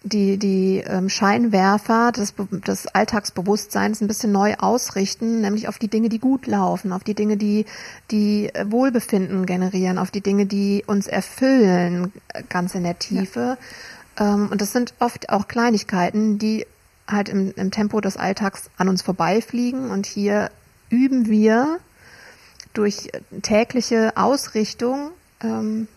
die, 0.05 0.38
die 0.38 0.83
ähm, 0.85 1.09
Scheinwerfer 1.09 2.12
des, 2.12 2.35
des 2.51 2.88
Alltagsbewusstseins 2.88 4.01
ein 4.01 4.07
bisschen 4.07 4.31
neu 4.31 4.53
ausrichten, 4.59 5.41
nämlich 5.41 5.67
auf 5.67 5.79
die 5.79 5.88
Dinge, 5.88 6.09
die 6.09 6.19
gut 6.19 6.45
laufen, 6.45 6.93
auf 6.93 7.03
die 7.03 7.15
Dinge, 7.15 7.38
die, 7.38 7.65
die 8.12 8.51
Wohlbefinden 8.65 9.47
generieren, 9.47 9.97
auf 9.97 10.12
die 10.12 10.21
Dinge, 10.21 10.45
die 10.45 10.83
uns 10.85 11.07
erfüllen, 11.07 12.13
ganz 12.50 12.75
in 12.75 12.83
der 12.83 13.00
Tiefe. 13.00 13.57
Ja. 14.19 14.35
Ähm, 14.35 14.50
und 14.51 14.62
das 14.62 14.71
sind 14.71 14.93
oft 15.00 15.29
auch 15.29 15.47
Kleinigkeiten, 15.47 16.38
die 16.38 16.67
halt 17.07 17.27
im, 17.27 17.51
im 17.55 17.71
Tempo 17.71 18.00
des 18.00 18.15
Alltags 18.15 18.69
an 18.77 18.89
uns 18.89 19.01
vorbeifliegen. 19.01 19.89
Und 19.89 20.05
hier 20.05 20.51
üben 20.89 21.27
wir 21.27 21.79
durch 22.74 23.09
tägliche 23.41 24.13
Ausrichtung 24.15 25.09
ähm, 25.41 25.88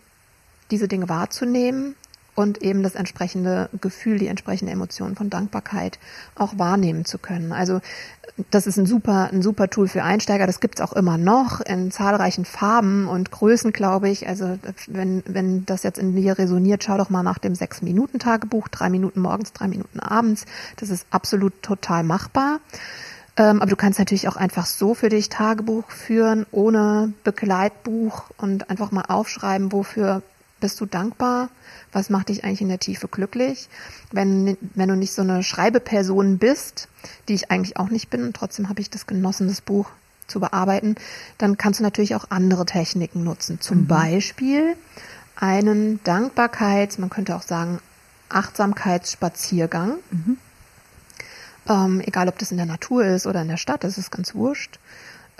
diese 0.71 0.87
Dinge 0.87 1.09
wahrzunehmen 1.09 1.95
und 2.39 2.63
eben 2.63 2.83
das 2.83 2.95
entsprechende 2.95 3.69
Gefühl, 3.81 4.17
die 4.17 4.27
entsprechende 4.27 4.71
Emotion 4.71 5.17
von 5.17 5.29
Dankbarkeit 5.29 5.99
auch 6.35 6.57
wahrnehmen 6.57 7.03
zu 7.03 7.17
können. 7.17 7.51
Also 7.51 7.81
das 8.49 8.65
ist 8.65 8.77
ein 8.77 8.85
super, 8.85 9.29
ein 9.33 9.41
super 9.41 9.69
Tool 9.69 9.89
für 9.89 10.05
Einsteiger. 10.05 10.47
Das 10.47 10.61
gibt's 10.61 10.79
auch 10.79 10.93
immer 10.93 11.17
noch 11.17 11.59
in 11.59 11.91
zahlreichen 11.91 12.45
Farben 12.45 13.09
und 13.09 13.29
Größen, 13.31 13.73
glaube 13.73 14.07
ich. 14.07 14.29
Also 14.29 14.57
wenn, 14.87 15.21
wenn 15.25 15.65
das 15.65 15.83
jetzt 15.83 15.99
in 15.99 16.15
dir 16.15 16.37
resoniert, 16.37 16.81
schau 16.81 16.97
doch 16.97 17.09
mal 17.09 17.23
nach 17.23 17.39
dem 17.39 17.55
Sechs-Minuten-Tagebuch. 17.55 18.69
Drei 18.69 18.89
Minuten 18.89 19.19
morgens, 19.19 19.51
drei 19.51 19.67
Minuten 19.67 19.99
abends. 19.99 20.45
Das 20.77 20.89
ist 20.89 21.07
absolut 21.11 21.61
total 21.61 22.03
machbar. 22.03 22.61
Ähm, 23.35 23.61
aber 23.61 23.69
du 23.69 23.75
kannst 23.75 23.99
natürlich 23.99 24.29
auch 24.29 24.37
einfach 24.37 24.65
so 24.65 24.93
für 24.93 25.09
dich 25.09 25.27
Tagebuch 25.27 25.91
führen, 25.91 26.45
ohne 26.51 27.11
Begleitbuch 27.25 28.29
und 28.37 28.69
einfach 28.69 28.91
mal 28.91 29.05
aufschreiben, 29.09 29.73
wofür 29.73 30.21
bist 30.59 30.79
du 30.81 30.85
dankbar? 30.85 31.49
Was 31.91 32.09
macht 32.09 32.29
dich 32.29 32.43
eigentlich 32.43 32.61
in 32.61 32.69
der 32.69 32.79
Tiefe 32.79 33.07
glücklich? 33.07 33.69
Wenn, 34.11 34.57
wenn 34.75 34.89
du 34.89 34.95
nicht 34.95 35.13
so 35.13 35.21
eine 35.21 35.43
Schreibeperson 35.43 36.37
bist, 36.37 36.87
die 37.27 37.33
ich 37.33 37.51
eigentlich 37.51 37.77
auch 37.77 37.89
nicht 37.89 38.09
bin, 38.09 38.23
und 38.23 38.35
trotzdem 38.35 38.69
habe 38.69 38.81
ich 38.81 38.89
das 38.89 39.07
genossen, 39.07 39.47
das 39.47 39.61
Buch 39.61 39.89
zu 40.27 40.39
bearbeiten, 40.39 40.95
dann 41.37 41.57
kannst 41.57 41.79
du 41.79 41.83
natürlich 41.83 42.15
auch 42.15 42.25
andere 42.29 42.65
Techniken 42.65 43.23
nutzen. 43.23 43.59
Zum 43.59 43.81
mhm. 43.81 43.87
Beispiel 43.87 44.75
einen 45.35 46.03
Dankbarkeits, 46.03 46.97
man 46.97 47.09
könnte 47.09 47.35
auch 47.35 47.41
sagen, 47.41 47.79
Achtsamkeitsspaziergang. 48.29 49.95
Mhm. 50.11 50.37
Ähm, 51.67 52.01
egal, 52.05 52.27
ob 52.27 52.37
das 52.37 52.51
in 52.51 52.57
der 52.57 52.65
Natur 52.65 53.05
ist 53.05 53.25
oder 53.27 53.41
in 53.41 53.47
der 53.47 53.57
Stadt, 53.57 53.83
das 53.83 53.97
ist 53.97 54.11
ganz 54.11 54.35
wurscht. 54.35 54.79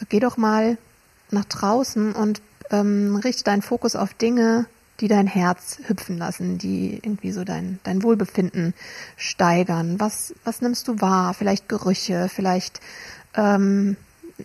Geh 0.10 0.20
doch 0.20 0.38
mal 0.38 0.78
nach 1.32 1.46
draußen 1.46 2.14
und 2.14 2.42
ähm, 2.72 3.16
richte 3.24 3.44
deinen 3.44 3.62
Fokus 3.62 3.96
auf 3.96 4.14
Dinge, 4.14 4.66
die 5.00 5.08
dein 5.08 5.28
Herz 5.28 5.80
hüpfen 5.88 6.18
lassen, 6.18 6.58
die 6.58 6.96
irgendwie 6.96 7.32
so 7.32 7.44
dein, 7.44 7.80
dein 7.84 8.04
Wohlbefinden 8.04 8.74
steigern. 9.18 10.00
Was, 10.00 10.34
was 10.44 10.62
nimmst 10.62 10.88
du 10.88 11.02
wahr? 11.02 11.34
Vielleicht 11.34 11.70
Gerüche, 11.70 12.30
vielleicht 12.30 12.80
ähm, 13.36 13.98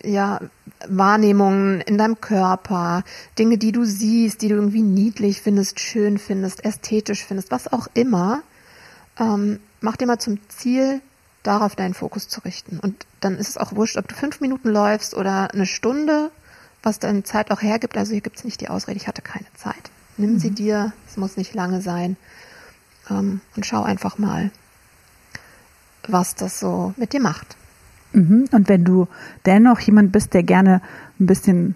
ja, 0.03 0.39
Wahrnehmungen 0.87 1.81
in 1.81 1.97
deinem 1.97 2.19
Körper, 2.19 3.03
Dinge, 3.39 3.57
die 3.57 3.71
du 3.71 3.85
siehst, 3.85 4.41
die 4.41 4.49
du 4.49 4.55
irgendwie 4.55 4.81
niedlich 4.81 5.41
findest, 5.41 5.79
schön 5.79 6.17
findest, 6.17 6.63
ästhetisch 6.65 7.23
findest, 7.23 7.51
was 7.51 7.71
auch 7.71 7.87
immer. 7.93 8.41
Ähm, 9.19 9.59
mach 9.81 9.95
dir 9.95 10.07
mal 10.07 10.19
zum 10.19 10.39
Ziel, 10.49 11.01
darauf 11.43 11.75
deinen 11.75 11.93
Fokus 11.93 12.27
zu 12.27 12.41
richten. 12.41 12.79
Und 12.79 13.05
dann 13.19 13.37
ist 13.37 13.49
es 13.49 13.57
auch 13.57 13.75
wurscht, 13.75 13.97
ob 13.97 14.07
du 14.07 14.15
fünf 14.15 14.41
Minuten 14.41 14.69
läufst 14.69 15.13
oder 15.13 15.53
eine 15.53 15.65
Stunde, 15.65 16.31
was 16.81 16.99
deine 16.99 17.23
Zeit 17.23 17.51
auch 17.51 17.61
hergibt. 17.61 17.97
Also 17.97 18.13
hier 18.13 18.21
gibt 18.21 18.37
es 18.37 18.43
nicht 18.43 18.61
die 18.61 18.69
Ausrede, 18.69 18.97
ich 18.97 19.07
hatte 19.07 19.21
keine 19.21 19.45
Zeit. 19.55 19.91
Nimm 20.17 20.33
mhm. 20.33 20.39
sie 20.39 20.51
dir, 20.51 20.93
es 21.07 21.17
muss 21.17 21.37
nicht 21.37 21.53
lange 21.53 21.81
sein. 21.81 22.17
Ähm, 23.09 23.41
und 23.55 23.65
schau 23.65 23.83
einfach 23.83 24.17
mal, 24.17 24.51
was 26.07 26.35
das 26.35 26.59
so 26.59 26.93
mit 26.97 27.13
dir 27.13 27.21
macht. 27.21 27.57
Mhm. 28.13 28.45
Und 28.51 28.69
wenn 28.69 28.83
du 28.83 29.07
dennoch 29.45 29.79
jemand 29.79 30.11
bist, 30.11 30.33
der 30.33 30.43
gerne 30.43 30.81
ein 31.19 31.25
bisschen 31.25 31.75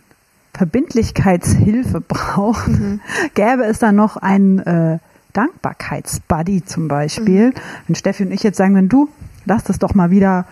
Verbindlichkeitshilfe 0.54 2.02
braucht, 2.08 2.68
mhm. 2.68 3.02
gäbe 3.34 3.64
es 3.66 3.80
da 3.80 3.92
noch 3.92 4.18
einen 4.18 4.60
äh, 4.60 5.00
Dankbarkeitsbuddy 5.34 6.66
zum 6.66 6.88
Beispiel. 6.88 7.50
Mhm. 7.50 7.54
Wenn 7.88 7.96
Steffi 7.96 8.24
und 8.24 8.32
ich 8.32 8.44
jetzt 8.44 8.58
sagen, 8.58 8.76
wenn 8.76 8.90
du, 8.90 9.10
lass 9.46 9.64
das 9.64 9.80
doch 9.80 9.94
mal 9.94 10.12
wieder 10.12 10.46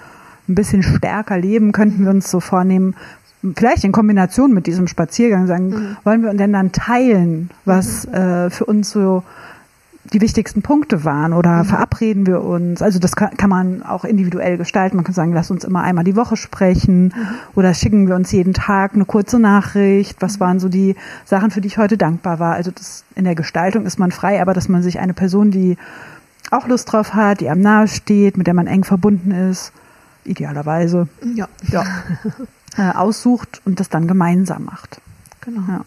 ein 0.48 0.56
bisschen 0.56 0.84
stärker 0.84 1.38
leben, 1.38 1.72
könnten 1.72 2.04
wir 2.04 2.12
uns 2.12 2.30
so 2.30 2.40
vornehmen, 2.40 2.96
vielleicht 3.56 3.84
in 3.84 3.92
Kombination 3.92 4.54
mit 4.54 4.68
diesem 4.68 4.88
Spaziergang 4.88 5.48
sagen, 5.48 5.70
mhm. 5.70 5.98
wollen 6.04 6.24
wir 6.24 6.34
denn 6.34 6.54
dann 6.54 6.72
teilen, 6.72 7.50
was 7.66 8.08
mhm. 8.08 8.14
äh, 8.14 8.50
für 8.50 8.66
uns 8.66 8.90
so 8.90 9.24
die 10.14 10.22
wichtigsten 10.22 10.62
Punkte 10.62 11.04
waren 11.04 11.34
oder 11.34 11.64
mhm. 11.64 11.66
verabreden 11.66 12.26
wir 12.28 12.42
uns. 12.42 12.82
Also 12.82 13.00
das 13.00 13.16
kann, 13.16 13.36
kann, 13.36 13.50
man 13.50 13.84
auch 13.84 14.06
individuell 14.06 14.58
gestalten. 14.58 14.96
Man 14.96 15.04
kann 15.04 15.14
sagen, 15.14 15.34
lass 15.34 15.52
uns 15.52 15.64
immer 15.64 15.84
einmal 15.84 16.04
die 16.04 16.16
Woche 16.16 16.38
sprechen 16.38 17.06
mhm. 17.06 17.28
oder 17.56 17.74
schicken 17.74 18.08
wir 18.08 18.16
uns 18.16 18.32
jeden 18.32 18.54
Tag 18.54 18.94
eine 18.94 19.06
kurze 19.06 19.40
Nachricht. 19.40 20.22
Was 20.22 20.38
mhm. 20.38 20.40
waren 20.40 20.60
so 20.60 20.70
die 20.70 20.96
Sachen, 21.26 21.52
für 21.52 21.62
die 21.62 21.68
ich 21.68 21.78
heute 21.78 21.98
dankbar 21.98 22.40
war? 22.40 22.54
Also 22.56 22.72
das, 22.72 23.04
in 23.16 23.26
der 23.26 23.36
Gestaltung 23.36 23.86
ist 23.86 24.00
man 24.00 24.12
frei, 24.12 24.42
aber 24.42 24.54
dass 24.54 24.70
man 24.70 24.82
sich 24.82 25.00
eine 25.00 25.14
Person, 25.14 25.52
die 25.52 25.78
auch 26.52 26.68
Lust 26.68 26.92
drauf 26.92 27.14
hat, 27.14 27.42
die 27.42 27.50
einem 27.50 27.62
nahe 27.62 27.88
steht, 27.88 28.38
mit 28.38 28.48
der 28.48 28.54
man 28.54 28.68
eng 28.68 28.86
verbunden 28.86 29.32
ist, 29.32 29.74
idealerweise. 30.24 31.08
Ja. 31.36 31.48
ja. 31.70 31.84
äh, 32.76 32.92
aussucht 32.92 33.62
und 33.66 33.80
das 33.80 33.90
dann 33.90 34.08
gemeinsam 34.08 34.66
macht. 34.66 35.02
Genau. 35.42 35.62
Ja. 35.68 35.86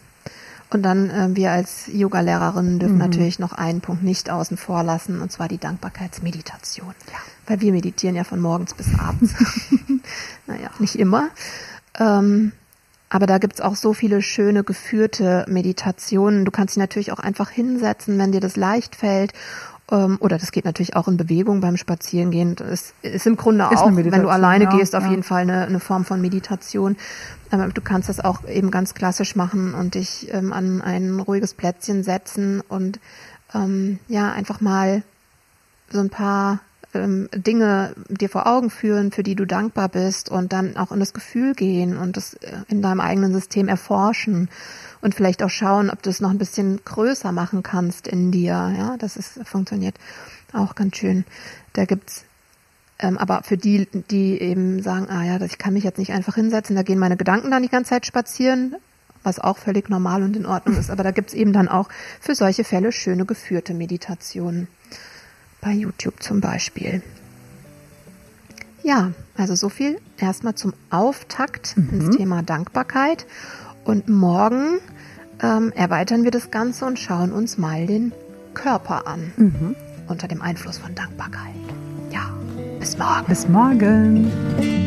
Und 0.73 0.83
dann 0.83 1.11
äh, 1.11 1.29
wir 1.35 1.51
als 1.51 1.89
Yoga-Lehrerinnen 1.93 2.79
dürfen 2.79 2.95
mhm. 2.95 3.01
natürlich 3.01 3.39
noch 3.39 3.53
einen 3.53 3.81
Punkt 3.81 4.03
nicht 4.03 4.31
außen 4.31 4.57
vor 4.57 4.83
lassen, 4.83 5.21
und 5.21 5.33
zwar 5.33 5.49
die 5.49 5.59
Dankbarkeitsmeditation. 5.59 6.95
Ja. 7.09 7.19
Weil 7.47 7.61
wir 7.61 7.73
meditieren 7.73 8.15
ja 8.15 8.25
von 8.25 8.41
morgens 8.41 8.75
bis 8.75 8.99
abends. 8.99 9.35
naja, 10.47 10.71
nicht 10.79 10.97
immer. 10.97 11.29
Ähm, 11.99 12.53
aber 13.09 13.27
da 13.27 13.39
gibt's 13.39 13.61
auch 13.61 13.75
so 13.75 13.93
viele 13.93 14.23
schöne 14.23 14.63
geführte 14.63 15.45
Meditationen. 15.49 16.45
Du 16.45 16.53
kannst 16.53 16.77
dich 16.77 16.81
natürlich 16.81 17.11
auch 17.11 17.19
einfach 17.19 17.51
hinsetzen, 17.51 18.17
wenn 18.19 18.31
dir 18.31 18.41
das 18.41 18.55
leicht 18.55 18.95
fällt 18.95 19.33
oder 19.91 20.39
das 20.39 20.53
geht 20.53 20.65
natürlich 20.65 20.95
auch 20.95 21.09
in 21.09 21.17
Bewegung 21.17 21.61
beim 21.61 21.77
Spazierengehen. 21.77 22.55
Das 22.55 22.95
ist 23.03 23.27
im 23.27 23.37
Grunde 23.37 23.69
ist 23.73 23.79
auch, 23.79 23.91
wenn 23.95 24.23
du 24.23 24.29
alleine 24.29 24.65
ja, 24.65 24.77
gehst, 24.77 24.95
auf 24.95 25.05
ja. 25.05 25.11
jeden 25.11 25.23
Fall 25.23 25.43
eine, 25.43 25.65
eine 25.65 25.81
Form 25.81 26.05
von 26.05 26.21
Meditation. 26.21 26.97
Aber 27.51 27.67
du 27.69 27.81
kannst 27.81 28.09
das 28.09 28.21
auch 28.21 28.47
eben 28.47 28.71
ganz 28.71 28.95
klassisch 28.95 29.35
machen 29.35 29.75
und 29.75 29.97
dich 29.97 30.29
ähm, 30.33 30.53
an 30.53 30.81
ein 30.81 31.19
ruhiges 31.19 31.55
Plätzchen 31.55 32.05
setzen 32.05 32.61
und 32.61 33.01
ähm, 33.53 33.99
ja, 34.07 34.31
einfach 34.31 34.61
mal 34.61 35.03
so 35.91 35.99
ein 35.99 36.11
paar 36.11 36.61
ähm, 36.95 37.29
Dinge 37.35 37.95
dir 38.09 38.29
vor 38.29 38.47
Augen 38.47 38.71
führen, 38.71 39.13
für 39.13 39.23
die 39.23 39.35
du 39.35 39.45
dankbar 39.45 39.89
bist 39.89 40.29
und 40.29 40.53
dann 40.53 40.77
auch 40.77 40.93
in 40.93 41.01
das 41.01 41.13
Gefühl 41.13 41.55
gehen 41.55 41.97
und 41.97 42.17
das 42.17 42.35
äh, 42.35 42.53
in 42.69 42.83
deinem 42.83 43.01
eigenen 43.01 43.33
System 43.33 43.69
erforschen 43.69 44.49
und 45.01 45.15
vielleicht 45.15 45.43
auch 45.43 45.51
schauen, 45.51 45.91
ob 45.91 46.03
du 46.03 46.11
es 46.11 46.21
noch 46.21 46.31
ein 46.31 46.39
bisschen 46.39 46.81
größer 46.85 47.33
machen 47.33 47.63
kannst 47.63 48.09
in 48.09 48.31
dir. 48.33 48.73
Ja, 48.77 48.97
das 48.99 49.17
ist 49.17 49.41
funktioniert 49.45 49.97
auch 50.53 50.75
ganz 50.75 50.97
schön. 50.97 51.25
Da 51.73 51.85
gibt's 51.85 52.25
ähm, 52.99 53.17
aber 53.17 53.43
für 53.43 53.57
die, 53.57 53.89
die 54.11 54.41
eben 54.41 54.83
sagen, 54.83 55.09
ah 55.09 55.25
ja, 55.25 55.41
ich 55.41 55.59
kann 55.59 55.73
mich 55.73 55.85
jetzt 55.85 55.99
nicht 55.99 56.13
einfach 56.13 56.35
hinsetzen, 56.35 56.77
da 56.77 56.83
gehen 56.83 56.99
meine 56.99 57.17
Gedanken 57.17 57.51
dann 57.51 57.63
die 57.63 57.69
ganze 57.69 57.91
Zeit 57.91 58.05
spazieren, 58.05 58.77
was 59.23 59.39
auch 59.39 59.57
völlig 59.57 59.89
normal 59.89 60.23
und 60.23 60.37
in 60.37 60.45
Ordnung 60.45 60.77
ist. 60.77 60.91
Aber 60.91 61.03
da 61.03 61.11
gibt's 61.11 61.33
eben 61.33 61.53
dann 61.53 61.69
auch 61.69 61.89
für 62.21 62.35
solche 62.35 62.65
Fälle 62.65 62.93
schöne 62.93 63.25
geführte 63.25 63.75
Meditationen. 63.75 64.69
Bei 65.61 65.73
YouTube 65.73 66.23
zum 66.23 66.41
Beispiel. 66.41 67.03
Ja, 68.83 69.13
also 69.37 69.55
so 69.55 69.69
viel 69.69 70.01
erstmal 70.17 70.55
zum 70.55 70.73
Auftakt 70.91 71.77
mhm. 71.77 72.01
ins 72.01 72.17
Thema 72.17 72.43
Dankbarkeit. 72.43 73.27
Und 73.85 74.09
morgen 74.09 74.81
ähm, 75.43 75.73
erweitern 75.75 76.25
wir 76.25 76.31
das 76.31 76.51
Ganze 76.51 76.87
und 76.87 76.99
schauen 76.99 77.33
uns 77.33 77.59
mal 77.59 77.87
den 77.87 78.13
Körper 78.55 79.07
an. 79.07 79.33
Mhm. 79.37 79.77
Unter 80.09 80.29
dem 80.29 80.43
Einfluss 80.43 80.79
von 80.79 80.95
Dankbarkeit. 80.95 81.55
Ja, 82.11 82.33
bis 82.79 82.99
morgen. 82.99 83.27
Bis 83.27 83.49
morgen. 83.49 84.80